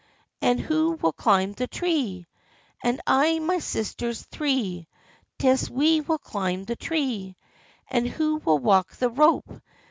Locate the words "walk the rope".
8.57-9.61